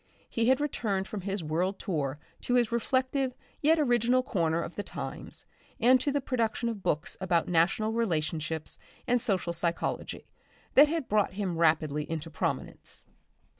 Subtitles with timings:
[0.27, 4.81] He had returned from his world tour to his reflective yet original corner of The
[4.81, 5.45] Times
[5.79, 10.25] and to the production of books about national relationships and social psychology,
[10.73, 13.05] that had brought him rapidly into prominence.